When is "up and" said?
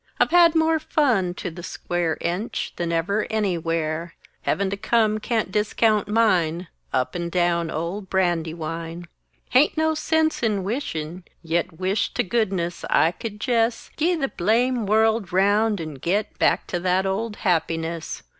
6.91-7.31